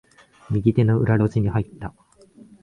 [0.49, 1.93] 右手の裏路地に入った。